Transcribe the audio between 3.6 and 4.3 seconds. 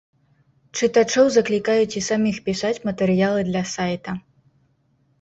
сайта.